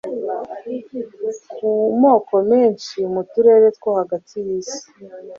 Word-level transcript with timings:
Ku 1.55 1.69
moko 2.01 2.35
menshi 2.51 2.97
mu 3.13 3.21
turere 3.31 3.67
two 3.79 3.91
hagati 3.99 4.35
yisi 4.47 4.83